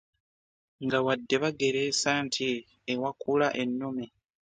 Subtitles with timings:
[0.85, 2.47] Nga wadde bagereesa nti
[2.93, 4.05] ewakula enumme.